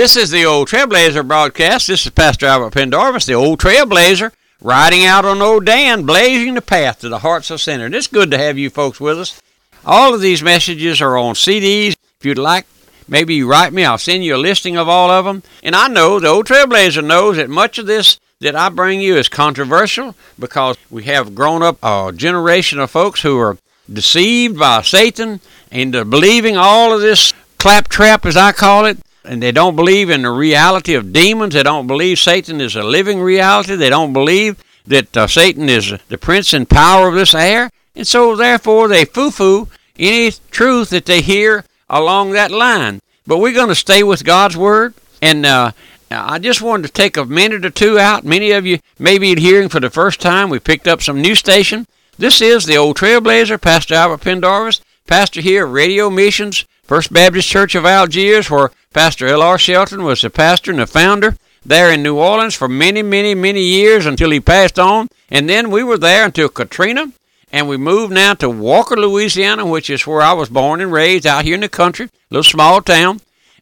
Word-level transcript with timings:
This 0.00 0.16
is 0.16 0.30
the 0.30 0.46
Old 0.46 0.68
Trailblazer 0.68 1.28
broadcast. 1.28 1.86
This 1.86 2.06
is 2.06 2.10
Pastor 2.12 2.46
Albert 2.46 2.70
Pendarvis, 2.70 3.26
the 3.26 3.34
Old 3.34 3.60
Trailblazer, 3.60 4.32
riding 4.62 5.04
out 5.04 5.26
on 5.26 5.42
Old 5.42 5.66
Dan, 5.66 6.06
blazing 6.06 6.54
the 6.54 6.62
path 6.62 7.00
to 7.00 7.10
the 7.10 7.18
hearts 7.18 7.50
of 7.50 7.60
sinners. 7.60 7.92
It's 7.92 8.06
good 8.06 8.30
to 8.30 8.38
have 8.38 8.56
you 8.56 8.70
folks 8.70 8.98
with 8.98 9.18
us. 9.18 9.42
All 9.84 10.14
of 10.14 10.22
these 10.22 10.42
messages 10.42 11.02
are 11.02 11.18
on 11.18 11.34
CDs. 11.34 11.96
If 12.18 12.24
you'd 12.24 12.38
like, 12.38 12.64
maybe 13.08 13.34
you 13.34 13.46
write 13.46 13.74
me. 13.74 13.84
I'll 13.84 13.98
send 13.98 14.24
you 14.24 14.36
a 14.36 14.38
listing 14.38 14.78
of 14.78 14.88
all 14.88 15.10
of 15.10 15.26
them. 15.26 15.42
And 15.62 15.76
I 15.76 15.86
know 15.88 16.18
the 16.18 16.28
Old 16.28 16.46
Trailblazer 16.46 17.04
knows 17.04 17.36
that 17.36 17.50
much 17.50 17.76
of 17.76 17.84
this 17.84 18.18
that 18.40 18.56
I 18.56 18.70
bring 18.70 19.02
you 19.02 19.18
is 19.18 19.28
controversial 19.28 20.14
because 20.38 20.78
we 20.88 21.02
have 21.02 21.34
grown 21.34 21.62
up 21.62 21.76
a 21.82 22.10
generation 22.16 22.78
of 22.78 22.90
folks 22.90 23.20
who 23.20 23.38
are 23.38 23.58
deceived 23.92 24.58
by 24.58 24.80
Satan 24.80 25.40
into 25.70 26.06
believing 26.06 26.56
all 26.56 26.94
of 26.94 27.02
this 27.02 27.34
claptrap, 27.58 28.24
as 28.24 28.38
I 28.38 28.52
call 28.52 28.86
it, 28.86 28.96
and 29.30 29.40
they 29.40 29.52
don't 29.52 29.76
believe 29.76 30.10
in 30.10 30.22
the 30.22 30.30
reality 30.30 30.94
of 30.94 31.12
demons. 31.12 31.54
They 31.54 31.62
don't 31.62 31.86
believe 31.86 32.18
Satan 32.18 32.60
is 32.60 32.74
a 32.74 32.82
living 32.82 33.20
reality. 33.20 33.76
They 33.76 33.88
don't 33.88 34.12
believe 34.12 34.60
that 34.88 35.16
uh, 35.16 35.28
Satan 35.28 35.68
is 35.68 35.94
the 36.08 36.18
prince 36.18 36.52
and 36.52 36.68
power 36.68 37.06
of 37.06 37.14
this 37.14 37.32
air. 37.32 37.70
And 37.94 38.08
so, 38.08 38.34
therefore, 38.34 38.88
they 38.88 39.04
foo 39.04 39.30
foo 39.30 39.68
any 39.96 40.32
truth 40.50 40.90
that 40.90 41.06
they 41.06 41.20
hear 41.20 41.64
along 41.88 42.32
that 42.32 42.50
line. 42.50 42.98
But 43.24 43.38
we're 43.38 43.54
going 43.54 43.68
to 43.68 43.76
stay 43.76 44.02
with 44.02 44.24
God's 44.24 44.56
Word. 44.56 44.94
And 45.22 45.46
uh, 45.46 45.70
I 46.10 46.40
just 46.40 46.60
wanted 46.60 46.88
to 46.88 46.92
take 46.92 47.16
a 47.16 47.24
minute 47.24 47.64
or 47.64 47.70
two 47.70 48.00
out. 48.00 48.24
Many 48.24 48.50
of 48.50 48.66
you 48.66 48.80
may 48.98 49.16
be 49.16 49.36
hearing 49.36 49.68
for 49.68 49.78
the 49.78 49.90
first 49.90 50.20
time. 50.20 50.50
We 50.50 50.58
picked 50.58 50.88
up 50.88 51.02
some 51.02 51.22
new 51.22 51.36
station. 51.36 51.86
This 52.18 52.40
is 52.40 52.66
the 52.66 52.76
Old 52.76 52.96
Trailblazer, 52.96 53.60
Pastor 53.60 53.94
Albert 53.94 54.22
Pendarvis, 54.22 54.80
pastor 55.06 55.40
here 55.40 55.66
at 55.66 55.72
Radio 55.72 56.10
Missions, 56.10 56.64
First 56.82 57.12
Baptist 57.12 57.46
Church 57.46 57.76
of 57.76 57.86
Algiers, 57.86 58.50
where 58.50 58.72
Pastor 58.92 59.28
L.R. 59.28 59.56
Shelton 59.56 60.02
was 60.02 60.20
the 60.20 60.30
pastor 60.30 60.72
and 60.72 60.80
the 60.80 60.86
founder 60.86 61.36
there 61.64 61.92
in 61.92 62.02
New 62.02 62.18
Orleans 62.18 62.56
for 62.56 62.66
many, 62.66 63.04
many, 63.04 63.36
many 63.36 63.62
years 63.62 64.04
until 64.04 64.32
he 64.32 64.40
passed 64.40 64.80
on. 64.80 65.08
And 65.30 65.48
then 65.48 65.70
we 65.70 65.84
were 65.84 65.96
there 65.96 66.24
until 66.24 66.48
Katrina, 66.48 67.12
and 67.52 67.68
we 67.68 67.76
moved 67.76 68.12
now 68.12 68.34
to 68.34 68.50
Walker, 68.50 68.96
Louisiana, 68.96 69.64
which 69.64 69.90
is 69.90 70.08
where 70.08 70.22
I 70.22 70.32
was 70.32 70.48
born 70.48 70.80
and 70.80 70.90
raised 70.90 71.24
out 71.24 71.44
here 71.44 71.54
in 71.54 71.60
the 71.60 71.68
country, 71.68 72.06
a 72.06 72.10
little 72.30 72.42
small 72.42 72.82
town. 72.82 73.20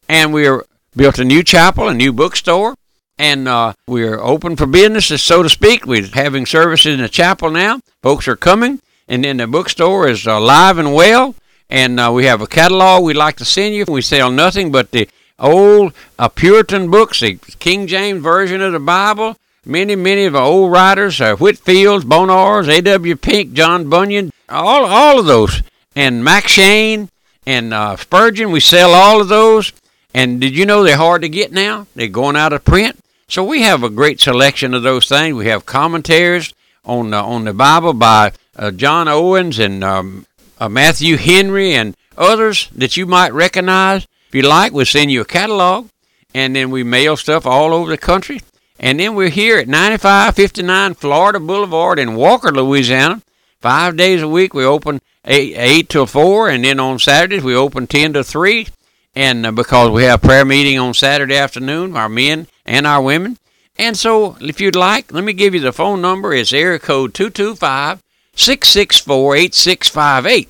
And 0.09 0.33
we 0.33 0.49
built 0.97 1.19
a 1.19 1.25
new 1.25 1.43
chapel, 1.43 1.89
a 1.89 1.95
new 1.95 2.15
bookstore, 2.15 2.75
and 3.19 3.47
uh, 3.47 3.75
we're 3.87 4.19
open 4.19 4.57
for 4.57 4.65
business, 4.65 5.23
so 5.23 5.43
to 5.43 5.51
speak. 5.51 5.85
We're 5.85 6.07
having 6.07 6.47
services 6.47 6.95
in 6.95 7.03
the 7.03 7.09
chapel 7.11 7.51
now. 7.51 7.81
Folks 8.03 8.29
are 8.29 8.37
coming, 8.37 8.81
and 9.07 9.25
then 9.25 9.37
the 9.37 9.47
bookstore 9.47 10.09
is 10.09 10.27
alive 10.27 10.79
and 10.79 10.95
well. 10.95 11.35
And 11.69 12.01
uh, 12.01 12.11
we 12.15 12.25
have 12.25 12.41
a 12.41 12.47
catalog 12.47 13.05
we'd 13.05 13.19
like 13.19 13.37
to 13.37 13.45
send 13.45 13.75
you. 13.75 13.85
We 13.87 14.01
sell 14.01 14.31
nothing 14.31 14.73
but 14.73 14.91
the 14.91 15.07
old 15.39 15.93
uh, 16.19 16.29
Puritan 16.29 16.91
books, 16.91 17.21
the 17.21 17.35
King 17.59 17.87
James 17.87 18.23
Version 18.23 18.61
of 18.61 18.73
the 18.73 18.81
Bible. 18.81 19.37
Many, 19.65 19.97
many 19.97 20.25
of 20.25 20.33
the 20.33 20.41
old 20.41 20.73
writers, 20.73 21.21
uh, 21.21 21.37
Whitefield's, 21.37 22.05
Bonars, 22.05 22.69
A.W. 22.69 23.17
Pink, 23.17 23.53
John 23.53 23.91
Bunyan, 23.91 24.33
all, 24.49 24.85
all 24.85 25.19
of 25.19 25.27
those. 25.27 25.63
And 25.95 26.27
McCheyne 26.27 27.09
and 27.45 27.75
uh, 27.75 27.97
Spurgeon, 27.97 28.51
we 28.51 28.61
sell 28.61 28.93
all 28.93 29.21
of 29.21 29.29
those. 29.29 29.73
And 30.15 30.41
did 30.41 30.57
you 30.57 30.65
know 30.65 30.83
they're 30.83 30.97
hard 30.97 31.23
to 31.23 31.29
get 31.29 31.53
now? 31.53 31.87
They're 31.95 32.09
going 32.09 32.37
out 32.37 32.53
of 32.53 32.65
print. 32.65 32.99
So 33.29 33.45
we 33.45 33.61
have 33.63 33.83
a 33.83 33.91
great 33.91 34.21
selection 34.21 34.73
of 34.73 34.83
those 34.83 35.07
things. 35.07 35.37
We 35.37 35.49
have 35.49 35.67
commentaries 35.67 36.55
on 36.85 37.13
uh, 37.13 37.23
on 37.23 37.45
the 37.45 37.53
Bible 37.53 37.93
by 37.93 38.33
uh, 38.57 38.71
John 38.71 39.07
Owens 39.07 39.59
and 39.59 39.85
um, 39.85 40.27
uh, 40.59 40.71
Matthew 40.71 41.17
Henry 41.19 41.75
and 41.75 41.95
others 42.17 42.71
that 42.75 42.97
you 42.97 43.05
might 43.05 43.35
recognize. 43.35 44.07
If 44.29 44.35
you 44.35 44.43
like, 44.43 44.73
we'll 44.73 44.85
send 44.85 45.11
you 45.11 45.23
a 45.23 45.25
catalog, 45.25 45.89
and 46.35 46.55
then 46.55 46.71
we 46.71 46.83
mail 46.83 47.17
stuff 47.17 47.47
all 47.47 47.73
over 47.73 47.91
the 47.91 47.97
country. 47.97 48.43
And 48.79 49.01
then 49.01 49.15
we're 49.15 49.31
here 49.31 49.57
at 49.57 49.69
9559 49.69 50.95
Florida 50.95 51.41
Boulevard 51.41 51.99
in 51.99 52.15
Walker, 52.15 52.53
Louisiana. 52.53 53.23
Five 53.61 53.97
days 53.97 54.21
a 54.21 54.29
week 54.29 54.53
we 54.53 54.65
open 54.65 55.01
8, 55.25 55.55
8 55.57 55.89
till 55.89 56.07
4, 56.07 56.51
and 56.51 56.63
then 56.63 56.79
on 56.79 56.99
Saturdays 56.99 57.43
we 57.43 57.55
open 57.55 57.87
10 57.87 58.13
to 58.13 58.23
3. 58.23 58.69
And 59.17 59.47
uh, 59.47 59.51
because 59.51 59.91
we 59.91 60.05
have 60.05 60.21
prayer 60.21 60.45
meeting 60.45 60.79
on 60.79 60.93
Saturday 60.93 61.37
afternoon, 61.37 61.97
our 61.97 62.11
men 62.11 62.49
and 62.67 62.87
our 62.87 63.01
women. 63.01 63.39
And 63.79 63.97
so, 63.97 64.37
if 64.43 64.61
you'd 64.61 64.77
like, 64.77 65.11
let 65.11 65.25
me 65.25 65.33
give 65.33 65.55
you 65.55 65.61
the 65.61 65.73
phone 65.73 66.03
number. 66.03 66.35
It's 66.35 66.53
area 66.53 66.79
code 66.79 67.15
225 67.15 68.03
664 68.35 69.37
8658. 69.37 70.49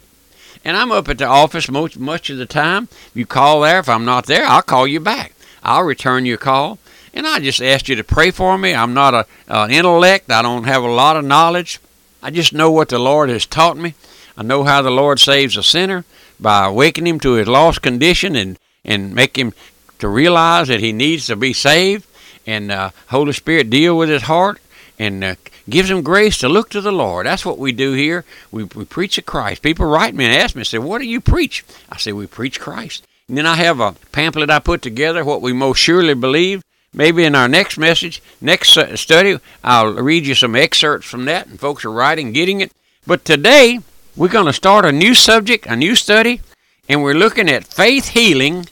And 0.65 0.77
I'm 0.77 0.93
up 0.93 1.09
at 1.09 1.19
the 1.19 1.27
office 1.27 1.71
most, 1.71 1.99
much 1.99 2.31
of 2.31 2.39
the 2.39 2.47
time. 2.47 2.89
You 3.15 3.27
call 3.27 3.63
there, 3.63 3.79
if 3.81 3.89
I'm 3.89 4.05
not 4.05 4.27
there, 4.27 4.45
I'll 4.45 4.63
call 4.63 4.87
you 4.87 5.01
back. 5.01 5.35
I'll 5.63 5.85
return 5.85 6.27
your 6.27 6.39
call. 6.39 6.79
And 7.15 7.27
I 7.27 7.41
just 7.41 7.63
asked 7.63 7.89
you 7.89 7.97
to 7.97 8.05
pray 8.05 8.31
for 8.31 8.59
me. 8.59 8.75
I'm 8.75 8.95
not 8.95 9.15
a, 9.15 9.27
an 9.49 9.71
intellect, 9.71 10.31
I 10.31 10.43
don't 10.43 10.65
have 10.65 10.83
a 10.83 10.89
lot 10.91 11.17
of 11.17 11.25
knowledge. 11.25 11.81
I 12.23 12.31
just 12.31 12.53
know 12.53 12.71
what 12.71 12.89
the 12.89 12.99
Lord 12.99 13.31
has 13.31 13.47
taught 13.47 13.77
me. 13.77 13.95
I 14.37 14.43
know 14.43 14.65
how 14.65 14.83
the 14.83 14.91
Lord 14.91 15.21
saves 15.21 15.57
a 15.57 15.63
sinner 15.63 16.05
by 16.41 16.67
awakening 16.67 17.15
him 17.15 17.21
to 17.21 17.33
his 17.33 17.49
lost 17.49 17.83
condition 17.83 18.37
and, 18.37 18.59
and 18.85 19.15
make 19.15 19.37
him 19.37 19.53
to 19.99 20.09
realize 20.09 20.69
that 20.69 20.81
he 20.81 20.93
needs 20.93 21.27
to 21.27 21.37
be 21.37 21.53
saved 21.53 22.07
and 22.47 22.73
uh, 22.73 22.91
Holy 23.09 23.33
Spirit 23.33 23.69
deal 23.69 23.97
with 23.97 24.09
his 24.09 24.23
heart 24.23 24.61
and 24.99 25.23
uh, 25.23 25.35
gives 25.69 25.89
them 25.89 26.03
grace 26.03 26.39
to 26.39 26.49
look 26.49 26.71
to 26.71 26.81
the 26.81 26.93
Lord. 26.93 27.27
That's 27.27 27.47
what 27.47 27.59
we 27.59 27.73
do 27.73 27.93
here. 27.93 28.25
We, 28.51 28.65
we 28.65 28.85
preach 28.85 29.19
of 29.19 29.27
Christ. 29.27 29.63
People 29.63 29.87
write 29.87 30.15
me 30.15 30.25
and 30.25 30.35
ask 30.35 30.57
me, 30.57 30.65
say, 30.65 30.79
what 30.79 30.99
do 30.99 31.07
you 31.07 31.21
preach? 31.21 31.65
I 31.91 31.99
say, 31.99 32.13
we 32.13 32.27
preach 32.27 32.59
Christ. 32.59 33.05
And 33.29 33.37
then 33.37 33.47
I 33.47 33.57
have 33.57 33.79
a 33.79 33.93
pamphlet 34.13 34.51
I 34.51 34.59
put 34.59 34.83
together, 34.83 35.25
what 35.25 35.43
we 35.43 35.53
most 35.53 35.79
surely 35.79 36.15
believe. 36.15 36.63
Maybe 36.95 37.25
in 37.25 37.35
our 37.35 37.49
next 37.49 37.77
message, 37.77 38.23
next 38.41 38.71
study, 38.99 39.39
I'll 39.63 39.93
read 39.93 40.27
you 40.27 40.35
some 40.35 40.57
excerpts 40.57 41.07
from 41.07 41.27
that, 41.27 41.47
and 41.47 41.61
folks 41.61 41.85
are 41.85 41.93
writing, 41.93 42.33
getting 42.33 42.63
it. 42.63 42.73
But 43.07 43.27
today, 43.27 43.81
we're 44.17 44.29
going 44.29 44.47
to 44.47 44.53
start 44.55 44.87
a 44.87 44.93
new 44.93 45.15
subject, 45.15 45.67
a 45.67 45.77
new 45.77 45.95
study, 45.95 46.41
and 46.89 47.03
we're 47.03 47.15
looking 47.15 47.51
at 47.51 47.65
faith 47.65 48.09
healing, 48.09 48.67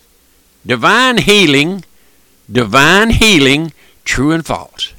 divine 0.65 1.19
healing, 1.19 1.85
divine 2.51 3.11
healing, 3.11 3.73
true 4.05 4.33
and 4.33 4.47
false. 4.47 4.95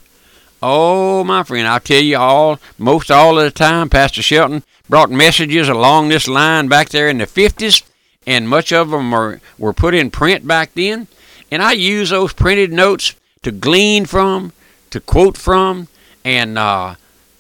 Oh, 0.62 1.24
my 1.24 1.44
friend, 1.44 1.68
I'll 1.68 1.80
tell 1.80 2.02
you 2.02 2.18
all, 2.18 2.60
most 2.80 3.12
all 3.12 3.38
of 3.38 3.44
the 3.46 3.52
time, 3.52 3.90
Pastor 3.90 4.24
Shelton 4.24 4.64
brought 4.90 5.12
messages 5.12 5.70
along 5.70 6.10
this 6.10 6.28
line 6.28 6.68
back 6.68 6.90
there 6.90 7.10
in 7.10 7.20
the 7.20 7.28
50s, 7.28 7.84
and 8.26 8.50
much 8.50 8.74
of 8.74 8.90
them 8.90 9.14
are, 9.14 9.40
were 9.60 9.74
put 9.74 9.94
in 9.94 10.10
print 10.10 10.48
back 10.48 10.74
then. 10.74 11.08
And 11.52 11.62
I 11.62 11.74
use 11.74 12.10
those 12.10 12.34
printed 12.34 12.74
notes 12.74 13.14
to 13.44 13.52
glean 13.52 14.06
from, 14.06 14.52
to 14.90 15.00
quote 15.00 15.38
from, 15.38 15.90
and 16.26 16.58
uh, 16.58 16.96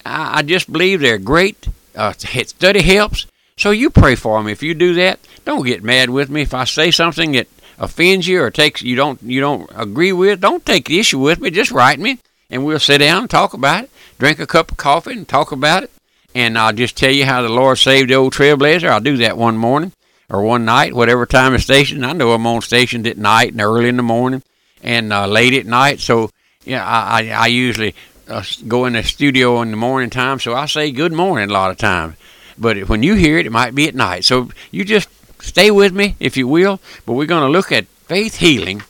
I, 0.05 0.37
I, 0.37 0.41
just 0.43 0.71
believe 0.71 1.01
they're 1.01 1.17
great. 1.17 1.67
Uh, 1.95 2.13
study 2.13 2.83
helps. 2.83 3.25
So 3.57 3.71
you 3.71 3.89
pray 3.89 4.13
for 4.13 4.37
them. 4.37 4.47
If 4.47 4.61
you 4.61 4.75
do 4.75 4.93
that, 4.93 5.19
don't 5.43 5.65
get 5.65 5.83
mad 5.83 6.11
with 6.11 6.29
me 6.29 6.43
if 6.43 6.53
I 6.53 6.65
say 6.65 6.91
something 6.91 7.31
that 7.31 7.47
offends 7.79 8.27
you 8.27 8.41
or 8.41 8.51
takes 8.51 8.81
you 8.81 8.95
don't 8.95 9.21
you 9.23 9.41
don't 9.41 9.69
agree 9.75 10.13
with. 10.13 10.39
Don't 10.39 10.65
take 10.65 10.89
issue 10.89 11.19
with 11.19 11.39
me. 11.39 11.49
Just 11.49 11.71
write 11.71 11.99
me 11.99 12.19
and 12.49 12.65
we'll 12.65 12.79
sit 12.79 12.99
down 12.99 13.23
and 13.23 13.29
talk 13.29 13.53
about 13.53 13.85
it, 13.85 13.91
drink 14.17 14.39
a 14.39 14.47
cup 14.47 14.71
of 14.71 14.77
coffee 14.77 15.13
and 15.13 15.27
talk 15.27 15.51
about 15.51 15.83
it. 15.83 15.91
And 16.35 16.57
I'll 16.57 16.73
just 16.73 16.97
tell 16.97 17.11
you 17.11 17.25
how 17.25 17.41
the 17.41 17.49
Lord 17.49 17.77
saved 17.77 18.09
the 18.09 18.15
old 18.15 18.33
trailblazer. 18.33 18.89
I'll 18.89 18.99
do 18.99 19.17
that 19.17 19.37
one 19.37 19.57
morning 19.57 19.91
or 20.29 20.43
one 20.43 20.65
night, 20.65 20.93
whatever 20.93 21.25
time 21.25 21.53
of 21.53 21.61
station. 21.61 22.03
I 22.03 22.13
know 22.13 22.31
I'm 22.31 22.45
on 22.45 22.61
stations 22.61 23.07
at 23.07 23.17
night 23.17 23.51
and 23.51 23.61
early 23.61 23.89
in 23.89 23.97
the 23.97 24.03
morning 24.03 24.43
and 24.83 25.11
uh, 25.11 25.25
late 25.27 25.53
at 25.53 25.65
night. 25.65 25.99
So, 25.99 26.29
yeah, 26.63 26.85
I, 26.85 27.21
I, 27.21 27.29
I 27.29 27.47
usually 27.47 27.95
uh, 28.27 28.43
go 28.67 28.85
in 28.85 28.93
the 28.93 29.03
studio 29.03 29.61
in 29.61 29.71
the 29.71 29.77
morning 29.77 30.09
time. 30.09 30.39
So 30.39 30.53
I 30.53 30.65
say 30.65 30.91
good 30.91 31.13
morning 31.13 31.49
a 31.49 31.53
lot 31.53 31.71
of 31.71 31.77
times. 31.77 32.15
But 32.57 32.89
when 32.89 33.03
you 33.03 33.15
hear 33.15 33.37
it, 33.37 33.45
it 33.45 33.51
might 33.51 33.75
be 33.75 33.87
at 33.87 33.95
night. 33.95 34.25
So 34.25 34.49
you 34.71 34.83
just 34.83 35.09
stay 35.41 35.71
with 35.71 35.93
me, 35.93 36.15
if 36.19 36.37
you 36.37 36.47
will. 36.47 36.79
But 37.05 37.13
we're 37.13 37.25
going 37.25 37.43
to 37.43 37.49
look 37.49 37.71
at 37.71 37.87
faith 37.87 38.37
healing, 38.37 38.83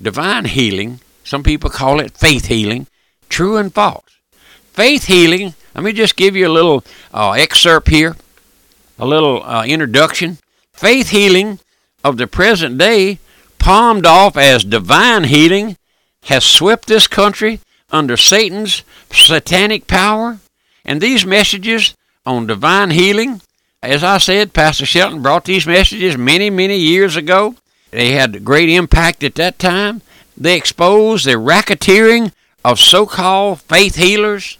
divine 0.00 0.46
healing, 0.46 1.00
some 1.24 1.42
people 1.42 1.70
call 1.70 2.00
it 2.00 2.16
faith 2.16 2.46
healing. 2.46 2.86
True 3.28 3.56
and 3.56 3.72
false. 3.72 4.04
Faith 4.72 5.04
healing, 5.04 5.54
let 5.74 5.84
me 5.84 5.92
just 5.92 6.16
give 6.16 6.36
you 6.36 6.48
a 6.48 6.52
little 6.52 6.84
uh, 7.12 7.32
excerpt 7.32 7.88
here, 7.88 8.16
a 8.98 9.06
little 9.06 9.42
uh, 9.42 9.64
introduction. 9.64 10.38
Faith 10.72 11.10
healing 11.10 11.58
of 12.02 12.16
the 12.16 12.26
present 12.26 12.78
day, 12.78 13.18
palmed 13.58 14.06
off 14.06 14.36
as 14.36 14.64
divine 14.64 15.24
healing, 15.24 15.76
has 16.24 16.44
swept 16.44 16.88
this 16.88 17.06
country 17.06 17.60
under 17.90 18.16
Satan's 18.16 18.82
satanic 19.10 19.86
power. 19.86 20.38
And 20.84 21.00
these 21.00 21.24
messages 21.24 21.94
on 22.26 22.46
divine 22.46 22.90
healing, 22.90 23.40
as 23.82 24.02
I 24.02 24.18
said, 24.18 24.52
Pastor 24.52 24.86
Shelton 24.86 25.22
brought 25.22 25.44
these 25.44 25.66
messages 25.66 26.16
many, 26.16 26.50
many 26.50 26.78
years 26.78 27.16
ago. 27.16 27.56
They 27.90 28.12
had 28.12 28.34
a 28.34 28.40
great 28.40 28.68
impact 28.68 29.22
at 29.22 29.34
that 29.36 29.58
time. 29.58 30.02
They 30.42 30.56
expose 30.56 31.22
the 31.22 31.34
racketeering 31.34 32.32
of 32.64 32.80
so 32.80 33.06
called 33.06 33.60
faith 33.60 33.94
healers. 33.94 34.58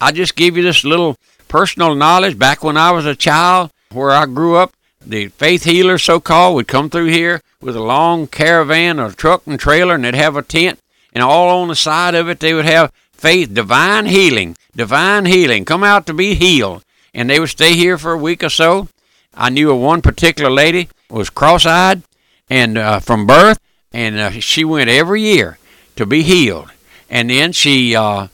I 0.00 0.12
just 0.12 0.36
give 0.36 0.56
you 0.56 0.62
this 0.62 0.84
little 0.84 1.16
personal 1.48 1.96
knowledge 1.96 2.38
back 2.38 2.62
when 2.62 2.76
I 2.76 2.92
was 2.92 3.04
a 3.04 3.16
child, 3.16 3.72
where 3.90 4.12
I 4.12 4.26
grew 4.26 4.54
up. 4.54 4.72
the 5.04 5.26
faith 5.28 5.64
healers, 5.64 6.04
so 6.04 6.20
called, 6.20 6.54
would 6.54 6.68
come 6.68 6.88
through 6.88 7.08
here 7.08 7.40
with 7.60 7.74
a 7.74 7.82
long 7.82 8.28
caravan 8.28 9.00
or 9.00 9.10
truck 9.10 9.42
and 9.44 9.58
trailer, 9.58 9.96
and 9.96 10.04
they'd 10.04 10.14
have 10.14 10.36
a 10.36 10.42
tent, 10.42 10.78
and 11.12 11.24
all 11.24 11.60
on 11.60 11.66
the 11.66 11.74
side 11.74 12.14
of 12.14 12.28
it, 12.28 12.38
they 12.38 12.54
would 12.54 12.64
have 12.64 12.92
faith, 13.12 13.52
divine 13.52 14.06
healing, 14.06 14.56
divine 14.76 15.26
healing. 15.26 15.64
Come 15.64 15.82
out 15.82 16.06
to 16.06 16.14
be 16.14 16.36
healed. 16.36 16.84
And 17.12 17.28
they 17.28 17.40
would 17.40 17.50
stay 17.50 17.74
here 17.74 17.98
for 17.98 18.12
a 18.12 18.18
week 18.18 18.44
or 18.44 18.50
so. 18.50 18.88
I 19.34 19.50
knew 19.50 19.72
of 19.72 19.80
one 19.80 20.00
particular 20.00 20.50
lady 20.50 20.88
was 21.10 21.28
cross-eyed 21.28 22.02
and 22.48 22.78
uh, 22.78 23.00
from 23.00 23.26
birth, 23.26 23.58
and 23.94 24.18
uh, 24.18 24.30
she 24.30 24.64
went 24.64 24.90
every 24.90 25.22
year 25.22 25.56
to 25.94 26.04
be 26.04 26.24
healed. 26.24 26.70
And 27.08 27.30
then 27.30 27.52
she, 27.52 27.94
uh, 27.94 28.26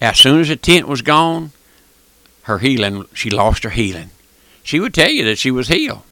as 0.00 0.18
soon 0.18 0.40
as 0.40 0.48
the 0.48 0.56
tent 0.56 0.88
was 0.88 1.02
gone, 1.02 1.52
her 2.44 2.58
healing, 2.58 3.04
she 3.12 3.28
lost 3.28 3.62
her 3.64 3.70
healing. 3.70 4.10
She 4.62 4.80
would 4.80 4.94
tell 4.94 5.10
you 5.10 5.24
that 5.26 5.38
she 5.38 5.50
was 5.50 5.68
healed. 5.68 6.02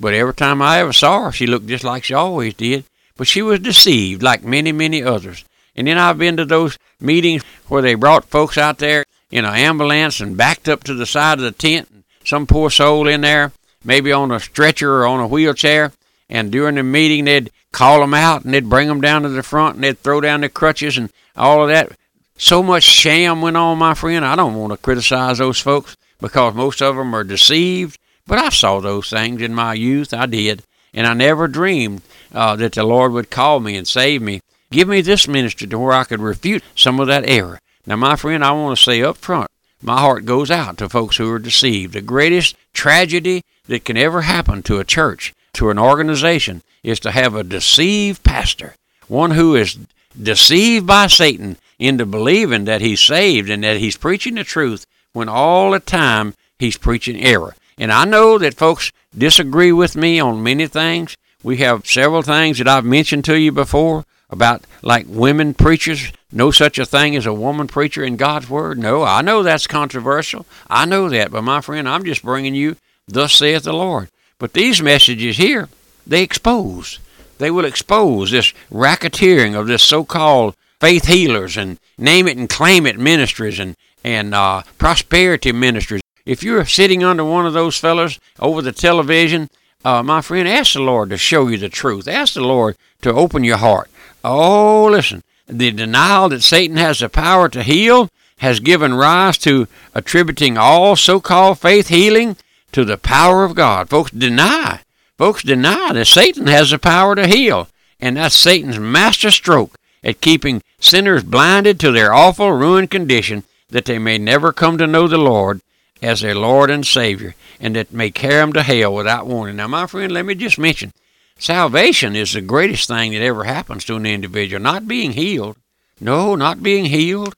But 0.00 0.14
every 0.14 0.32
time 0.32 0.62
I 0.62 0.78
ever 0.78 0.94
saw 0.94 1.24
her, 1.24 1.32
she 1.32 1.46
looked 1.46 1.66
just 1.66 1.84
like 1.84 2.04
she 2.04 2.14
always 2.14 2.54
did. 2.54 2.84
But 3.18 3.26
she 3.26 3.42
was 3.42 3.60
deceived, 3.60 4.22
like 4.22 4.42
many, 4.42 4.72
many 4.72 5.02
others. 5.02 5.44
And 5.76 5.86
then 5.86 5.98
I've 5.98 6.18
been 6.18 6.38
to 6.38 6.46
those 6.46 6.78
meetings 6.98 7.42
where 7.68 7.82
they 7.82 7.94
brought 7.94 8.24
folks 8.24 8.56
out 8.56 8.78
there 8.78 9.04
in 9.30 9.44
an 9.44 9.54
ambulance 9.54 10.20
and 10.20 10.36
backed 10.36 10.66
up 10.66 10.82
to 10.84 10.94
the 10.94 11.04
side 11.04 11.38
of 11.38 11.44
the 11.44 11.52
tent, 11.52 11.88
and 11.90 12.04
some 12.24 12.46
poor 12.46 12.70
soul 12.70 13.06
in 13.06 13.20
there, 13.20 13.52
maybe 13.84 14.12
on 14.12 14.32
a 14.32 14.40
stretcher 14.40 15.02
or 15.02 15.06
on 15.06 15.20
a 15.20 15.28
wheelchair. 15.28 15.92
And 16.28 16.50
during 16.50 16.74
the 16.74 16.82
meeting, 16.82 17.24
they'd 17.24 17.50
call 17.72 18.00
them 18.00 18.14
out 18.14 18.44
and 18.44 18.52
they'd 18.52 18.68
bring 18.68 18.88
them 18.88 19.00
down 19.00 19.22
to 19.22 19.28
the 19.28 19.42
front 19.42 19.76
and 19.76 19.84
they'd 19.84 19.98
throw 19.98 20.20
down 20.20 20.40
their 20.40 20.48
crutches 20.48 20.98
and 20.98 21.12
all 21.36 21.62
of 21.62 21.68
that. 21.68 21.92
So 22.38 22.62
much 22.62 22.82
sham 22.82 23.40
went 23.40 23.56
on, 23.56 23.78
my 23.78 23.94
friend. 23.94 24.24
I 24.24 24.36
don't 24.36 24.56
want 24.56 24.72
to 24.72 24.76
criticize 24.76 25.38
those 25.38 25.60
folks 25.60 25.96
because 26.20 26.54
most 26.54 26.82
of 26.82 26.96
them 26.96 27.14
are 27.14 27.24
deceived. 27.24 27.98
But 28.26 28.38
I 28.38 28.48
saw 28.48 28.80
those 28.80 29.10
things 29.10 29.40
in 29.40 29.54
my 29.54 29.74
youth. 29.74 30.12
I 30.12 30.26
did. 30.26 30.62
And 30.92 31.06
I 31.06 31.14
never 31.14 31.46
dreamed 31.46 32.02
uh, 32.32 32.56
that 32.56 32.72
the 32.72 32.84
Lord 32.84 33.12
would 33.12 33.30
call 33.30 33.60
me 33.60 33.76
and 33.76 33.86
save 33.86 34.20
me. 34.20 34.40
Give 34.70 34.88
me 34.88 35.00
this 35.00 35.28
ministry 35.28 35.68
to 35.68 35.78
where 35.78 35.92
I 35.92 36.04
could 36.04 36.20
refute 36.20 36.64
some 36.74 36.98
of 36.98 37.06
that 37.06 37.28
error. 37.28 37.60
Now, 37.86 37.96
my 37.96 38.16
friend, 38.16 38.44
I 38.44 38.50
want 38.50 38.76
to 38.76 38.82
say 38.82 39.02
up 39.02 39.16
front, 39.16 39.48
my 39.80 40.00
heart 40.00 40.24
goes 40.24 40.50
out 40.50 40.78
to 40.78 40.88
folks 40.88 41.18
who 41.18 41.30
are 41.30 41.38
deceived. 41.38 41.92
The 41.92 42.00
greatest 42.00 42.56
tragedy 42.72 43.42
that 43.66 43.84
can 43.84 43.96
ever 43.96 44.22
happen 44.22 44.62
to 44.64 44.80
a 44.80 44.84
church, 44.84 45.32
to 45.56 45.70
an 45.70 45.78
organization, 45.78 46.62
is 46.82 47.00
to 47.00 47.10
have 47.10 47.34
a 47.34 47.44
deceived 47.44 48.22
pastor, 48.22 48.74
one 49.08 49.32
who 49.32 49.54
is 49.54 49.78
deceived 50.20 50.86
by 50.86 51.06
Satan 51.06 51.56
into 51.78 52.06
believing 52.06 52.64
that 52.64 52.80
he's 52.80 53.00
saved 53.00 53.50
and 53.50 53.62
that 53.64 53.78
he's 53.78 53.96
preaching 53.96 54.34
the 54.34 54.44
truth 54.44 54.86
when 55.12 55.28
all 55.28 55.70
the 55.70 55.80
time 55.80 56.34
he's 56.58 56.76
preaching 56.76 57.20
error. 57.20 57.54
And 57.78 57.92
I 57.92 58.04
know 58.04 58.38
that 58.38 58.54
folks 58.54 58.92
disagree 59.16 59.72
with 59.72 59.96
me 59.96 60.20
on 60.20 60.42
many 60.42 60.66
things. 60.66 61.16
We 61.42 61.58
have 61.58 61.86
several 61.86 62.22
things 62.22 62.58
that 62.58 62.68
I've 62.68 62.84
mentioned 62.84 63.24
to 63.26 63.38
you 63.38 63.52
before 63.52 64.04
about 64.30 64.64
like 64.82 65.06
women 65.08 65.54
preachers. 65.54 66.12
No 66.32 66.50
such 66.50 66.78
a 66.78 66.86
thing 66.86 67.14
as 67.16 67.26
a 67.26 67.32
woman 67.32 67.66
preacher 67.66 68.02
in 68.04 68.16
God's 68.16 68.50
Word. 68.50 68.78
No, 68.78 69.02
I 69.04 69.22
know 69.22 69.42
that's 69.42 69.66
controversial. 69.66 70.44
I 70.68 70.84
know 70.84 71.08
that. 71.08 71.30
But 71.30 71.42
my 71.42 71.60
friend, 71.60 71.88
I'm 71.88 72.04
just 72.04 72.22
bringing 72.22 72.54
you, 72.54 72.76
thus 73.06 73.34
saith 73.34 73.64
the 73.64 73.72
Lord. 73.72 74.08
But 74.38 74.52
these 74.52 74.82
messages 74.82 75.36
here, 75.38 75.68
they 76.06 76.22
expose. 76.22 76.98
They 77.38 77.50
will 77.50 77.64
expose 77.64 78.30
this 78.30 78.52
racketeering 78.70 79.58
of 79.58 79.66
this 79.66 79.82
so 79.82 80.04
called 80.04 80.54
faith 80.80 81.06
healers 81.06 81.56
and 81.56 81.78
name 81.98 82.28
it 82.28 82.36
and 82.36 82.48
claim 82.48 82.86
it 82.86 82.98
ministries 82.98 83.58
and, 83.58 83.76
and 84.04 84.34
uh, 84.34 84.62
prosperity 84.78 85.52
ministries. 85.52 86.02
If 86.24 86.42
you're 86.42 86.64
sitting 86.64 87.04
under 87.04 87.24
one 87.24 87.46
of 87.46 87.52
those 87.52 87.78
fellows 87.78 88.18
over 88.38 88.60
the 88.60 88.72
television, 88.72 89.48
uh, 89.84 90.02
my 90.02 90.20
friend, 90.20 90.48
ask 90.48 90.74
the 90.74 90.80
Lord 90.80 91.10
to 91.10 91.16
show 91.16 91.48
you 91.48 91.56
the 91.56 91.68
truth. 91.68 92.08
Ask 92.08 92.34
the 92.34 92.40
Lord 92.40 92.76
to 93.02 93.12
open 93.12 93.44
your 93.44 93.58
heart. 93.58 93.88
Oh, 94.24 94.86
listen, 94.86 95.22
the 95.46 95.70
denial 95.70 96.28
that 96.30 96.42
Satan 96.42 96.76
has 96.76 96.98
the 96.98 97.08
power 97.08 97.48
to 97.50 97.62
heal 97.62 98.08
has 98.38 98.60
given 98.60 98.94
rise 98.94 99.38
to 99.38 99.68
attributing 99.94 100.58
all 100.58 100.96
so 100.96 101.20
called 101.20 101.58
faith 101.58 101.88
healing 101.88 102.36
to 102.72 102.84
the 102.84 102.98
power 102.98 103.44
of 103.44 103.54
God. 103.54 103.88
Folks 103.88 104.10
deny. 104.10 104.80
Folks 105.18 105.42
deny 105.42 105.92
that 105.92 106.06
Satan 106.06 106.46
has 106.46 106.70
the 106.70 106.78
power 106.78 107.14
to 107.14 107.26
heal. 107.26 107.68
And 108.00 108.16
that's 108.16 108.36
Satan's 108.36 108.78
master 108.78 109.30
stroke 109.30 109.76
at 110.04 110.20
keeping 110.20 110.62
sinners 110.78 111.24
blinded 111.24 111.80
to 111.80 111.90
their 111.90 112.12
awful 112.12 112.52
ruined 112.52 112.90
condition 112.90 113.44
that 113.70 113.86
they 113.86 113.98
may 113.98 114.18
never 114.18 114.52
come 114.52 114.78
to 114.78 114.86
know 114.86 115.08
the 115.08 115.18
Lord 115.18 115.60
as 116.02 116.20
their 116.20 116.34
Lord 116.34 116.70
and 116.70 116.86
Savior, 116.86 117.34
and 117.58 117.74
that 117.74 117.92
may 117.92 118.10
carry 118.10 118.36
them 118.36 118.52
to 118.52 118.62
hell 118.62 118.94
without 118.94 119.26
warning. 119.26 119.56
Now, 119.56 119.66
my 119.66 119.86
friend, 119.86 120.12
let 120.12 120.26
me 120.26 120.34
just 120.34 120.58
mention 120.58 120.92
salvation 121.38 122.14
is 122.14 122.34
the 122.34 122.42
greatest 122.42 122.86
thing 122.88 123.12
that 123.12 123.22
ever 123.22 123.44
happens 123.44 123.84
to 123.86 123.96
an 123.96 124.06
individual. 124.06 124.62
Not 124.62 124.86
being 124.86 125.12
healed. 125.12 125.56
No, 125.98 126.36
not 126.36 126.62
being 126.62 126.86
healed. 126.86 127.34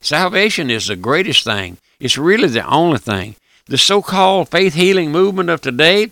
Salvation 0.00 0.70
is 0.70 0.86
the 0.86 0.96
greatest 0.96 1.44
thing. 1.44 1.76
It's 1.98 2.16
really 2.16 2.48
the 2.48 2.66
only 2.66 2.98
thing. 2.98 3.36
The 3.70 3.78
so 3.78 4.02
called 4.02 4.48
faith 4.48 4.74
healing 4.74 5.12
movement 5.12 5.48
of 5.48 5.60
today, 5.60 6.10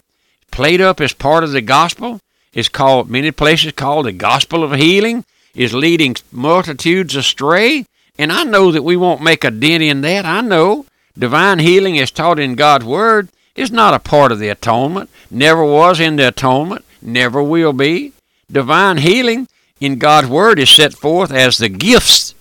played 0.52 0.80
up 0.80 1.00
as 1.00 1.12
part 1.12 1.42
of 1.42 1.50
the 1.50 1.60
gospel, 1.60 2.20
is 2.54 2.68
called, 2.68 3.10
many 3.10 3.32
places 3.32 3.72
called 3.72 4.06
the 4.06 4.12
gospel 4.12 4.62
of 4.62 4.72
healing, 4.74 5.24
is 5.56 5.74
leading 5.74 6.14
multitudes 6.30 7.16
astray. 7.16 7.84
And 8.16 8.30
I 8.30 8.44
know 8.44 8.70
that 8.70 8.84
we 8.84 8.96
won't 8.96 9.24
make 9.24 9.42
a 9.42 9.50
dent 9.50 9.82
in 9.82 10.02
that. 10.02 10.24
I 10.24 10.40
know 10.40 10.86
divine 11.18 11.58
healing 11.58 11.96
is 11.96 12.12
taught 12.12 12.38
in 12.38 12.54
God's 12.54 12.84
Word 12.84 13.28
is 13.56 13.72
not 13.72 13.92
a 13.92 13.98
part 13.98 14.30
of 14.30 14.38
the 14.38 14.50
atonement, 14.50 15.10
never 15.28 15.64
was 15.64 15.98
in 15.98 16.14
the 16.14 16.28
atonement, 16.28 16.84
never 17.02 17.42
will 17.42 17.72
be. 17.72 18.12
Divine 18.52 18.98
healing 18.98 19.48
in 19.80 19.98
God's 19.98 20.28
Word 20.28 20.60
is 20.60 20.70
set 20.70 20.94
forth 20.94 21.32
as 21.32 21.58
the 21.58 21.68
gifts, 21.68 22.36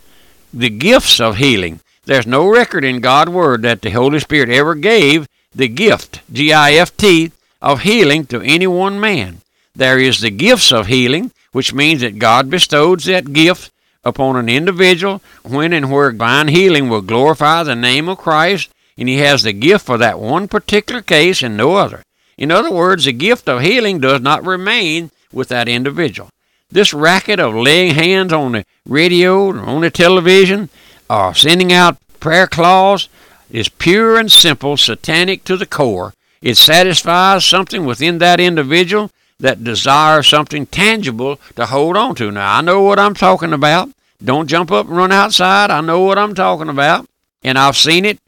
the 0.53 0.69
gifts 0.69 1.19
of 1.19 1.37
healing. 1.37 1.79
There's 2.07 2.25
no 2.25 2.47
record 2.47 2.85
in 2.85 3.01
God's 3.01 3.31
Word 3.31 3.63
that 3.63 3.81
the 3.81 3.89
Holy 3.89 4.19
Spirit 4.21 4.49
ever 4.49 4.75
gave 4.75 5.27
the 5.53 5.67
gift, 5.67 6.21
G 6.31 6.53
I 6.53 6.71
F 6.71 6.95
T, 6.95 7.33
of 7.61 7.81
healing 7.81 8.25
to 8.27 8.39
any 8.39 8.65
one 8.65 8.97
man. 8.97 9.41
There 9.75 9.99
is 9.99 10.21
the 10.21 10.31
gifts 10.31 10.71
of 10.71 10.87
healing, 10.87 11.31
which 11.51 11.73
means 11.73 11.99
that 11.99 12.17
God 12.17 12.49
bestows 12.49 13.03
that 13.05 13.33
gift 13.33 13.71
upon 14.05 14.37
an 14.37 14.47
individual 14.47 15.21
when 15.43 15.73
and 15.73 15.91
where 15.91 16.13
divine 16.13 16.47
healing 16.47 16.87
will 16.87 17.01
glorify 17.01 17.63
the 17.63 17.75
name 17.75 18.07
of 18.07 18.19
Christ, 18.19 18.69
and 18.97 19.09
he 19.09 19.17
has 19.17 19.43
the 19.43 19.51
gift 19.51 19.85
for 19.85 19.97
that 19.97 20.17
one 20.17 20.47
particular 20.47 21.01
case 21.01 21.43
and 21.43 21.57
no 21.57 21.75
other. 21.75 22.03
In 22.37 22.51
other 22.51 22.71
words, 22.71 23.03
the 23.03 23.11
gift 23.11 23.49
of 23.49 23.61
healing 23.61 23.99
does 23.99 24.21
not 24.21 24.45
remain 24.45 25.11
with 25.33 25.49
that 25.49 25.67
individual. 25.67 26.29
This 26.69 26.93
racket 26.93 27.41
of 27.41 27.53
laying 27.53 27.95
hands 27.95 28.31
on 28.31 28.53
the 28.53 28.65
radio, 28.87 29.47
or 29.47 29.59
on 29.59 29.81
the 29.81 29.91
television, 29.91 30.69
or 31.09 31.33
sending 31.33 31.71
out 31.71 31.97
prayer 32.19 32.47
claws 32.47 33.09
is 33.49 33.69
pure 33.69 34.17
and 34.17 34.31
simple 34.31 34.77
satanic 34.77 35.43
to 35.45 35.57
the 35.57 35.65
core. 35.65 36.13
It 36.41 36.57
satisfies 36.57 37.45
something 37.45 37.85
within 37.85 38.17
that 38.19 38.39
individual 38.39 39.11
that 39.39 39.63
desires 39.63 40.27
something 40.27 40.65
tangible 40.65 41.39
to 41.55 41.67
hold 41.67 41.95
on 41.95 42.15
to. 42.15 42.31
Now, 42.31 42.57
I 42.57 42.61
know 42.61 42.81
what 42.81 42.99
I'm 42.99 43.13
talking 43.13 43.53
about. 43.53 43.89
Don't 44.23 44.47
jump 44.47 44.71
up 44.71 44.87
and 44.87 44.97
run 44.97 45.11
outside. 45.11 45.69
I 45.69 45.81
know 45.81 46.01
what 46.01 46.17
I'm 46.17 46.33
talking 46.33 46.69
about. 46.69 47.07
And 47.43 47.57
I've 47.57 47.77
seen 47.77 48.03
it 48.03 48.19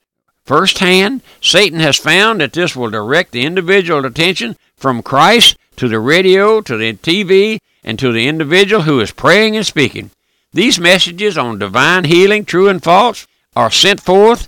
firsthand. 0.46 1.22
Satan 1.42 1.80
has 1.80 1.98
found 1.98 2.42
that 2.42 2.54
this 2.54 2.76
will 2.76 2.90
direct 2.90 3.32
the 3.32 3.44
individual 3.44 4.06
attention 4.06 4.56
from 4.78 5.02
Christ 5.02 5.58
to 5.78 5.88
the 5.88 6.00
radio, 6.00 6.62
to 6.62 6.78
the 6.78 6.94
TV, 6.94 7.60
and 7.84 7.98
to 8.00 8.12
the 8.12 8.28
individual 8.28 8.84
who 8.84 9.00
is 9.00 9.12
praying 9.12 9.56
and 9.56 9.66
speaking. 9.66 10.12
These 10.52 10.80
messages 10.80 11.38
on 11.38 11.60
divine 11.60 12.06
healing, 12.06 12.44
true 12.44 12.70
and 12.70 12.82
false, 12.82 13.28
are 13.56 13.70
sent 13.70 14.02
forth 14.02 14.48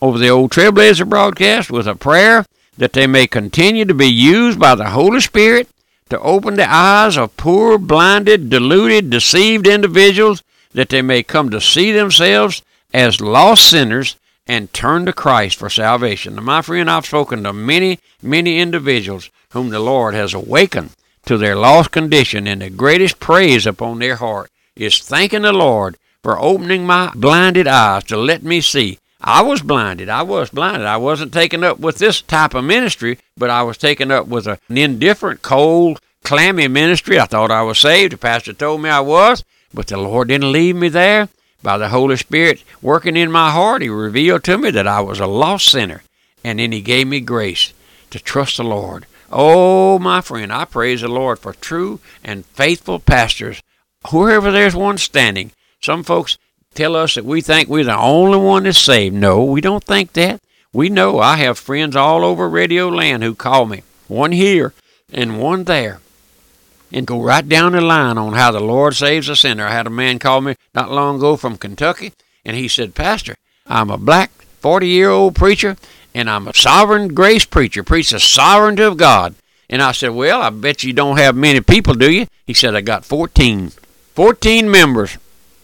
over 0.00 0.18
the 0.18 0.30
old 0.30 0.50
Trailblazer 0.50 1.08
broadcast 1.08 1.70
with 1.70 1.86
a 1.86 1.94
prayer 1.94 2.46
that 2.78 2.94
they 2.94 3.06
may 3.06 3.26
continue 3.26 3.84
to 3.84 3.92
be 3.92 4.06
used 4.06 4.58
by 4.58 4.74
the 4.74 4.90
Holy 4.90 5.20
Spirit 5.20 5.68
to 6.08 6.18
open 6.20 6.54
the 6.54 6.70
eyes 6.70 7.18
of 7.18 7.36
poor, 7.36 7.76
blinded, 7.76 8.48
deluded, 8.48 9.10
deceived 9.10 9.66
individuals 9.66 10.42
that 10.72 10.88
they 10.88 11.02
may 11.02 11.22
come 11.22 11.50
to 11.50 11.60
see 11.60 11.92
themselves 11.92 12.62
as 12.94 13.20
lost 13.20 13.68
sinners 13.68 14.16
and 14.46 14.72
turn 14.72 15.04
to 15.06 15.12
Christ 15.12 15.58
for 15.58 15.68
salvation. 15.68 16.34
Now, 16.34 16.42
my 16.42 16.62
friend, 16.62 16.90
I've 16.90 17.06
spoken 17.06 17.42
to 17.44 17.52
many, 17.52 17.98
many 18.22 18.58
individuals 18.58 19.30
whom 19.50 19.68
the 19.68 19.80
Lord 19.80 20.14
has 20.14 20.32
awakened 20.32 20.90
to 21.26 21.36
their 21.36 21.56
lost 21.56 21.92
condition, 21.92 22.48
and 22.48 22.62
the 22.62 22.70
greatest 22.70 23.20
praise 23.20 23.66
upon 23.66 23.98
their 23.98 24.16
heart 24.16 24.50
is 24.76 24.98
thanking 24.98 25.42
the 25.42 25.52
Lord 25.52 25.96
for 26.22 26.38
opening 26.38 26.86
my 26.86 27.12
blinded 27.14 27.66
eyes 27.66 28.04
to 28.04 28.16
let 28.16 28.42
me 28.42 28.60
see. 28.60 28.98
I 29.20 29.42
was 29.42 29.62
blinded. 29.62 30.08
I 30.08 30.22
was 30.22 30.50
blinded. 30.50 30.86
I 30.86 30.96
wasn't 30.96 31.32
taken 31.32 31.62
up 31.62 31.78
with 31.78 31.98
this 31.98 32.22
type 32.22 32.54
of 32.54 32.64
ministry, 32.64 33.18
but 33.36 33.50
I 33.50 33.62
was 33.62 33.78
taken 33.78 34.10
up 34.10 34.26
with 34.26 34.46
an 34.46 34.58
indifferent, 34.68 35.42
cold, 35.42 36.00
clammy 36.24 36.66
ministry. 36.68 37.20
I 37.20 37.26
thought 37.26 37.50
I 37.50 37.62
was 37.62 37.78
saved. 37.78 38.12
The 38.12 38.18
pastor 38.18 38.52
told 38.52 38.82
me 38.82 38.90
I 38.90 39.00
was, 39.00 39.44
but 39.72 39.86
the 39.86 39.96
Lord 39.96 40.28
didn't 40.28 40.52
leave 40.52 40.76
me 40.76 40.88
there. 40.88 41.28
By 41.62 41.78
the 41.78 41.90
Holy 41.90 42.16
Spirit 42.16 42.64
working 42.80 43.16
in 43.16 43.30
my 43.30 43.52
heart, 43.52 43.82
He 43.82 43.88
revealed 43.88 44.42
to 44.44 44.58
me 44.58 44.72
that 44.72 44.88
I 44.88 45.00
was 45.00 45.20
a 45.20 45.26
lost 45.26 45.68
sinner. 45.68 46.02
And 46.42 46.58
then 46.58 46.72
He 46.72 46.80
gave 46.80 47.06
me 47.06 47.20
grace 47.20 47.72
to 48.10 48.18
trust 48.18 48.56
the 48.56 48.64
Lord. 48.64 49.06
Oh, 49.30 50.00
my 50.00 50.20
friend, 50.20 50.52
I 50.52 50.64
praise 50.64 51.02
the 51.02 51.08
Lord 51.08 51.38
for 51.38 51.52
true 51.52 52.00
and 52.24 52.44
faithful 52.46 52.98
pastors. 52.98 53.62
Wherever 54.10 54.50
there's 54.50 54.74
one 54.74 54.98
standing, 54.98 55.52
some 55.80 56.02
folks 56.02 56.38
tell 56.74 56.96
us 56.96 57.14
that 57.14 57.24
we 57.24 57.40
think 57.40 57.68
we're 57.68 57.84
the 57.84 57.96
only 57.96 58.38
one 58.38 58.64
that's 58.64 58.78
saved. 58.78 59.14
No, 59.14 59.44
we 59.44 59.60
don't 59.60 59.84
think 59.84 60.12
that. 60.14 60.40
We 60.72 60.88
know 60.88 61.18
I 61.18 61.36
have 61.36 61.58
friends 61.58 61.94
all 61.94 62.24
over 62.24 62.48
Radio 62.48 62.88
Land 62.88 63.22
who 63.22 63.34
call 63.34 63.66
me, 63.66 63.82
one 64.08 64.32
here 64.32 64.72
and 65.12 65.38
one 65.38 65.64
there, 65.64 66.00
and 66.90 67.06
go 67.06 67.20
right 67.20 67.46
down 67.46 67.72
the 67.72 67.80
line 67.80 68.16
on 68.16 68.32
how 68.32 68.50
the 68.50 68.60
Lord 68.60 68.94
saves 68.94 69.28
a 69.28 69.36
sinner. 69.36 69.66
I 69.66 69.72
had 69.72 69.86
a 69.86 69.90
man 69.90 70.18
call 70.18 70.40
me 70.40 70.56
not 70.74 70.90
long 70.90 71.16
ago 71.16 71.36
from 71.36 71.58
Kentucky, 71.58 72.12
and 72.44 72.56
he 72.56 72.68
said, 72.68 72.94
Pastor, 72.94 73.36
I'm 73.66 73.90
a 73.90 73.98
black 73.98 74.30
40 74.60 74.88
year 74.88 75.10
old 75.10 75.34
preacher, 75.34 75.76
and 76.14 76.30
I'm 76.30 76.48
a 76.48 76.54
sovereign 76.54 77.14
grace 77.14 77.44
preacher, 77.44 77.82
preach 77.82 78.10
the 78.10 78.20
sovereignty 78.20 78.82
of 78.82 78.96
God. 78.96 79.34
And 79.68 79.82
I 79.82 79.92
said, 79.92 80.10
Well, 80.10 80.40
I 80.40 80.50
bet 80.50 80.84
you 80.84 80.92
don't 80.92 81.18
have 81.18 81.34
many 81.36 81.60
people, 81.60 81.94
do 81.94 82.10
you? 82.10 82.26
He 82.46 82.54
said, 82.54 82.74
I 82.74 82.80
got 82.80 83.04
14. 83.04 83.72
14 84.14 84.70
members. 84.70 85.16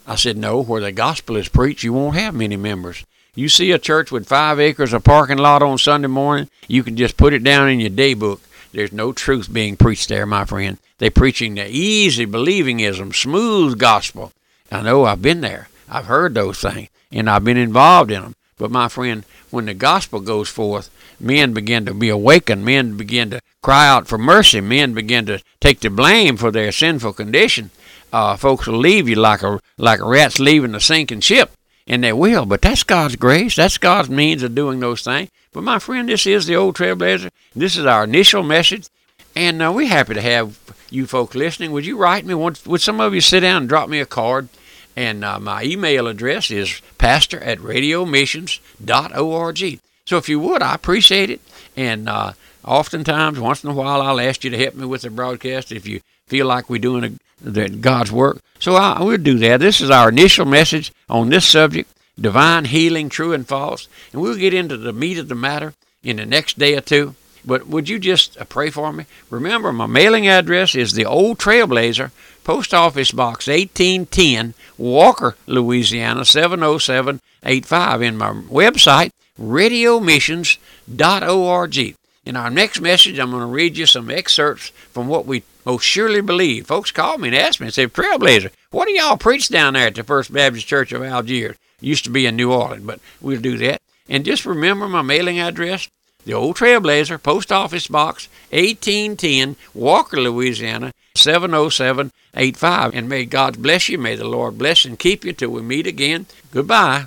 I 0.06 0.16
said, 0.16 0.38
No, 0.38 0.62
where 0.62 0.80
the 0.80 0.92
gospel 0.92 1.36
is 1.36 1.48
preached, 1.48 1.84
you 1.84 1.92
won't 1.92 2.16
have 2.16 2.34
many 2.34 2.56
members. 2.56 3.04
You 3.34 3.48
see 3.48 3.72
a 3.72 3.78
church 3.78 4.10
with 4.10 4.26
five 4.26 4.58
acres 4.58 4.92
of 4.92 5.04
parking 5.04 5.38
lot 5.38 5.62
on 5.62 5.76
Sunday 5.76 6.08
morning, 6.08 6.48
you 6.66 6.82
can 6.82 6.96
just 6.96 7.16
put 7.16 7.34
it 7.34 7.44
down 7.44 7.68
in 7.68 7.78
your 7.78 7.90
day 7.90 8.14
book. 8.14 8.40
There's 8.72 8.92
no 8.92 9.12
truth 9.12 9.52
being 9.52 9.76
preached 9.76 10.08
there, 10.08 10.26
my 10.26 10.44
friend. 10.44 10.78
They're 10.96 11.10
preaching 11.10 11.54
the 11.54 11.68
easy 11.68 12.26
believingism, 12.26 13.14
smooth 13.14 13.78
gospel. 13.78 14.32
I 14.72 14.82
know 14.82 15.04
I've 15.04 15.22
been 15.22 15.42
there. 15.42 15.68
I've 15.88 16.06
heard 16.06 16.34
those 16.34 16.60
things, 16.60 16.88
and 17.12 17.28
I've 17.28 17.44
been 17.44 17.56
involved 17.56 18.10
in 18.10 18.22
them. 18.22 18.34
But 18.56 18.70
my 18.70 18.88
friend, 18.88 19.24
when 19.50 19.66
the 19.66 19.74
gospel 19.74 20.20
goes 20.20 20.48
forth, 20.48 20.90
men 21.20 21.52
begin 21.52 21.86
to 21.86 21.94
be 21.94 22.08
awakened. 22.08 22.64
Men 22.64 22.96
begin 22.96 23.30
to 23.30 23.40
cry 23.62 23.86
out 23.86 24.08
for 24.08 24.18
mercy. 24.18 24.60
Men 24.60 24.94
begin 24.94 25.26
to 25.26 25.42
take 25.60 25.80
the 25.80 25.90
blame 25.90 26.36
for 26.36 26.50
their 26.50 26.72
sinful 26.72 27.12
condition. 27.12 27.70
Uh, 28.12 28.36
folks 28.36 28.66
will 28.66 28.78
leave 28.78 29.08
you 29.08 29.16
like 29.16 29.42
a 29.42 29.60
like 29.76 30.00
rats 30.02 30.38
leaving 30.38 30.74
a 30.74 30.80
sinking 30.80 31.20
ship, 31.20 31.50
and 31.86 32.02
they 32.02 32.12
will. 32.12 32.46
But 32.46 32.62
that's 32.62 32.82
God's 32.82 33.16
grace. 33.16 33.56
That's 33.56 33.78
God's 33.78 34.10
means 34.10 34.42
of 34.42 34.54
doing 34.54 34.80
those 34.80 35.02
things. 35.02 35.30
But 35.52 35.64
my 35.64 35.78
friend, 35.78 36.08
this 36.08 36.26
is 36.26 36.46
the 36.46 36.56
old 36.56 36.76
Trailblazer. 36.76 37.30
This 37.54 37.76
is 37.76 37.86
our 37.86 38.04
initial 38.04 38.42
message, 38.42 38.88
and 39.34 39.62
uh, 39.62 39.72
we're 39.74 39.88
happy 39.88 40.14
to 40.14 40.22
have 40.22 40.58
you 40.90 41.06
folks 41.06 41.34
listening. 41.34 41.72
Would 41.72 41.86
you 41.86 41.96
write 41.96 42.24
me? 42.24 42.34
Would 42.34 42.80
some 42.80 43.00
of 43.00 43.14
you 43.14 43.20
sit 43.20 43.40
down 43.40 43.62
and 43.62 43.68
drop 43.68 43.88
me 43.88 44.00
a 44.00 44.06
card? 44.06 44.48
And 44.96 45.24
uh, 45.24 45.38
my 45.38 45.62
email 45.62 46.08
address 46.08 46.50
is 46.50 46.82
pastor 46.98 47.38
at 47.40 47.58
radiomissions.org. 47.58 49.80
So 50.06 50.16
if 50.16 50.28
you 50.28 50.40
would, 50.40 50.60
I 50.60 50.74
appreciate 50.74 51.30
it. 51.30 51.40
And 51.76 52.08
uh, 52.08 52.32
oftentimes, 52.64 53.38
once 53.38 53.62
in 53.62 53.70
a 53.70 53.74
while, 53.74 54.02
I'll 54.02 54.18
ask 54.18 54.42
you 54.42 54.50
to 54.50 54.58
help 54.58 54.74
me 54.74 54.86
with 54.86 55.02
the 55.02 55.10
broadcast 55.10 55.70
if 55.70 55.86
you 55.86 56.00
feel 56.26 56.46
like 56.46 56.68
we're 56.68 56.80
doing 56.80 57.20
the, 57.40 57.68
God's 57.68 58.12
work. 58.12 58.40
So 58.58 58.74
I 58.74 59.02
will 59.02 59.18
do 59.18 59.38
that. 59.38 59.60
This 59.60 59.80
is 59.80 59.90
our 59.90 60.08
initial 60.08 60.44
message 60.44 60.92
on 61.08 61.30
this 61.30 61.46
subject 61.46 61.92
divine 62.20 62.64
healing, 62.66 63.08
true 63.08 63.32
and 63.32 63.46
false. 63.46 63.86
And 64.12 64.20
we'll 64.20 64.36
get 64.36 64.54
into 64.54 64.76
the 64.76 64.92
meat 64.92 65.18
of 65.18 65.28
the 65.28 65.36
matter 65.36 65.74
in 66.02 66.16
the 66.16 66.26
next 66.26 66.58
day 66.58 66.76
or 66.76 66.80
two. 66.80 67.14
But 67.44 67.68
would 67.68 67.88
you 67.88 67.98
just 67.98 68.38
uh, 68.38 68.44
pray 68.44 68.70
for 68.70 68.92
me? 68.92 69.06
Remember, 69.30 69.72
my 69.72 69.86
mailing 69.86 70.26
address 70.26 70.74
is 70.74 70.92
the 70.92 71.06
Old 71.06 71.38
Trailblazer, 71.38 72.10
Post 72.44 72.74
Office 72.74 73.12
Box 73.12 73.46
1810, 73.46 74.54
Walker, 74.76 75.36
Louisiana 75.46 76.24
70785. 76.24 78.02
In 78.02 78.16
my 78.16 78.32
website, 78.32 79.10
radiomissions.org. 79.40 81.96
In 82.26 82.36
our 82.36 82.50
next 82.50 82.80
message, 82.80 83.18
I'm 83.18 83.30
going 83.30 83.40
to 83.40 83.46
read 83.46 83.78
you 83.78 83.86
some 83.86 84.10
excerpts 84.10 84.68
from 84.92 85.08
what 85.08 85.24
we 85.24 85.44
most 85.68 85.84
surely 85.84 86.22
believe. 86.22 86.66
Folks 86.66 86.90
call 86.90 87.18
me 87.18 87.28
and 87.28 87.36
ask 87.36 87.60
me 87.60 87.66
and 87.66 87.74
say, 87.74 87.86
Trailblazer, 87.86 88.50
what 88.70 88.86
do 88.86 88.92
y'all 88.92 89.18
preach 89.18 89.50
down 89.50 89.74
there 89.74 89.88
at 89.88 89.94
the 89.94 90.02
First 90.02 90.32
Baptist 90.32 90.66
Church 90.66 90.92
of 90.92 91.02
Algiers? 91.02 91.56
used 91.80 92.04
to 92.04 92.10
be 92.10 92.26
in 92.26 92.36
New 92.36 92.50
Orleans, 92.50 92.84
but 92.84 93.00
we'll 93.20 93.40
do 93.40 93.56
that. 93.58 93.80
And 94.08 94.24
just 94.24 94.46
remember 94.46 94.88
my 94.88 95.02
mailing 95.02 95.38
address, 95.38 95.88
the 96.24 96.32
Old 96.32 96.56
Trailblazer, 96.56 97.22
Post 97.22 97.52
Office 97.52 97.86
Box 97.86 98.28
1810, 98.50 99.56
Walker, 99.74 100.20
Louisiana 100.20 100.92
70785. 101.14 102.94
And 102.94 103.08
may 103.08 103.26
God 103.26 103.62
bless 103.62 103.88
you. 103.88 103.98
May 103.98 104.16
the 104.16 104.26
Lord 104.26 104.56
bless 104.56 104.86
and 104.86 104.98
keep 104.98 105.24
you 105.24 105.34
till 105.34 105.50
we 105.50 105.60
meet 105.60 105.86
again. 105.86 106.26
Goodbye. 106.50 107.04